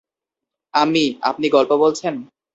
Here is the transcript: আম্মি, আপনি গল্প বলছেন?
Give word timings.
আম্মি, 0.73 1.05
আপনি 1.21 1.45
গল্প 1.49 1.71
বলছেন? 1.83 2.13